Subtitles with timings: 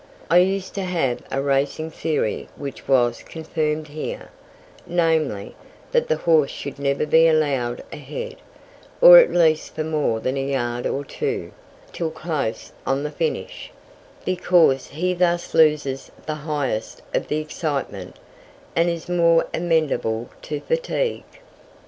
[0.31, 4.29] I used to have a racing theory which was confirmed here
[4.87, 5.55] namely,
[5.91, 8.37] that the horse should never be allowed ahead,
[8.99, 11.51] or at least for more than a yard or two,
[11.93, 13.71] till close on the finish,
[14.25, 18.15] because he thus loses the highest of the excitement,
[18.75, 21.25] and is more amenable to fatigue.